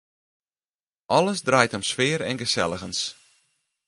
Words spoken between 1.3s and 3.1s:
draait om sfear en geselligens.